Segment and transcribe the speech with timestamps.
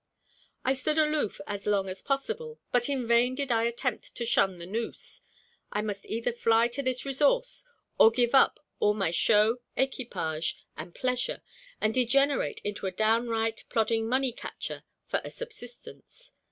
[0.65, 4.57] I stood aloof as long as possible; but in vain did I attempt to shun
[4.57, 5.21] the noose.
[5.71, 7.63] I must either fly to this resource
[7.99, 11.43] or give up all my show, equipage, and pleasure,
[11.79, 16.31] and degenerate into a downright, plodding money catcher for a subsistence.